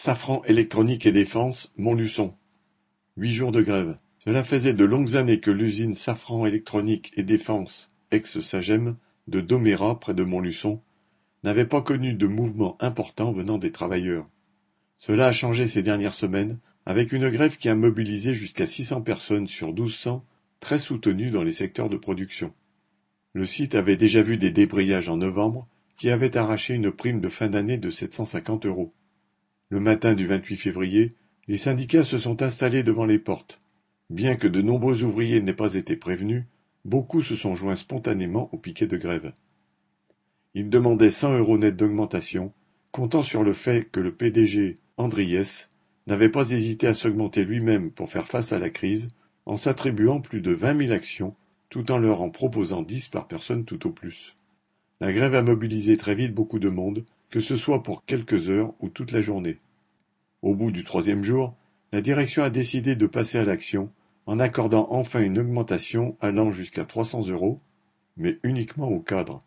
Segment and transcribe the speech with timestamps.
[0.00, 2.32] Safran Électronique et Défense, Montluçon.
[3.16, 3.96] Huit jours de grève.
[4.24, 10.14] Cela faisait de longues années que l'usine Safran Électronique et Défense, ex-Sagem, de Domérat, près
[10.14, 10.80] de Montluçon,
[11.42, 14.24] n'avait pas connu de mouvement important venant des travailleurs.
[14.98, 19.48] Cela a changé ces dernières semaines, avec une grève qui a mobilisé jusqu'à 600 personnes
[19.48, 20.24] sur 1200,
[20.60, 22.54] très soutenues dans les secteurs de production.
[23.32, 27.28] Le site avait déjà vu des débrayages en novembre qui avaient arraché une prime de
[27.28, 28.94] fin d'année de 750 euros.
[29.70, 31.12] Le matin du 28 février,
[31.46, 33.60] les syndicats se sont installés devant les portes.
[34.08, 36.44] Bien que de nombreux ouvriers n'aient pas été prévenus,
[36.86, 39.34] beaucoup se sont joints spontanément au piquet de grève.
[40.54, 42.54] Ils demandaient 100 euros net d'augmentation,
[42.92, 45.70] comptant sur le fait que le PDG, Andriès,
[46.06, 49.10] n'avait pas hésité à s'augmenter lui-même pour faire face à la crise,
[49.44, 51.36] en s'attribuant plus de 20 000 actions,
[51.68, 54.34] tout en leur en proposant 10 par personne tout au plus.
[55.00, 58.74] La grève a mobilisé très vite beaucoup de monde, que ce soit pour quelques heures
[58.80, 59.58] ou toute la journée.
[60.42, 61.54] Au bout du troisième jour,
[61.92, 63.92] la direction a décidé de passer à l'action
[64.26, 67.58] en accordant enfin une augmentation allant jusqu'à 300 euros,
[68.16, 69.38] mais uniquement aux cadres.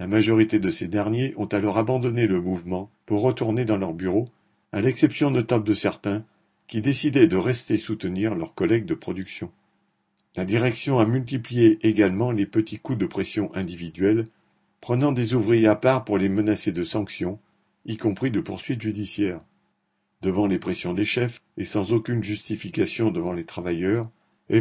[0.00, 4.28] La majorité de ces derniers ont alors abandonné le mouvement pour retourner dans leur bureau,
[4.72, 6.24] à l'exception notable de certains
[6.66, 9.52] qui décidaient de rester soutenir leurs collègues de production.
[10.34, 14.24] La direction a multiplié également les petits coups de pression individuels
[14.80, 17.38] prenant des ouvriers à part pour les menacer de sanctions,
[17.84, 19.38] y compris de poursuites judiciaires.
[20.22, 24.04] Devant les pressions des chefs, et sans aucune justification devant les travailleurs,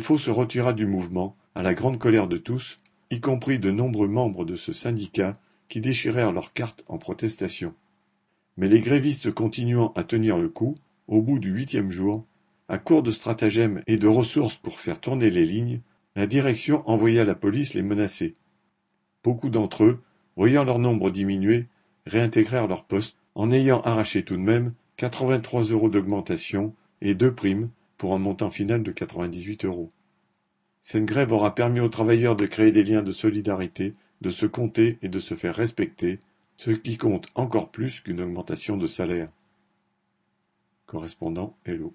[0.00, 2.76] FO se retira du mouvement, à la grande colère de tous,
[3.10, 5.32] y compris de nombreux membres de ce syndicat
[5.68, 7.74] qui déchirèrent leurs cartes en protestation.
[8.56, 10.74] Mais les grévistes continuant à tenir le coup,
[11.08, 12.24] au bout du huitième jour,
[12.68, 15.80] à court de stratagèmes et de ressources pour faire tourner les lignes,
[16.16, 18.34] la direction envoya la police les menacer.
[19.26, 19.98] Beaucoup d'entre eux,
[20.36, 21.66] voyant leur nombre diminuer,
[22.06, 27.68] réintégrèrent leur poste, en ayant arraché tout de même 83 euros d'augmentation et deux primes
[27.98, 29.88] pour un montant final de 98 euros.
[30.80, 34.96] Cette grève aura permis aux travailleurs de créer des liens de solidarité, de se compter
[35.02, 36.20] et de se faire respecter,
[36.56, 39.26] ce qui compte encore plus qu'une augmentation de salaire.
[40.86, 41.92] Correspondant Hello.